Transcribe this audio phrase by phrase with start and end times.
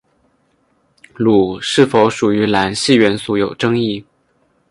[1.15, 4.03] 镥是否属于镧系元素有争论。